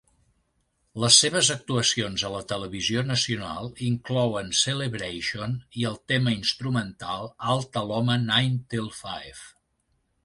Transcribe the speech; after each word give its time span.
Les 1.01 1.17
seves 1.23 1.49
actuacions 1.55 2.23
a 2.29 2.31
la 2.35 2.39
televisió 2.53 3.03
nacional 3.09 3.69
inclouen 3.89 4.49
"Celebration" 4.61 5.53
i 5.83 5.87
el 5.93 6.01
tema 6.13 6.35
instrumental 6.39 7.31
"Alta 7.57 7.85
Loma 7.93 8.17
Nine 8.25 8.61
'till 8.73 8.91
Five". 9.05 9.49